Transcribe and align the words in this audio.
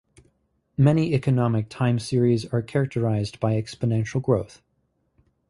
Many 0.79 1.13
economic 1.13 1.69
time 1.69 1.99
series 1.99 2.43
are 2.47 2.63
characterized 2.63 3.39
by 3.39 3.53
exponential 3.53 4.19
growth. 4.19 4.63